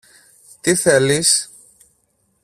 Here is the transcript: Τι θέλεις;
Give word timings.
Τι 0.61 0.75
θέλεις; 0.75 1.49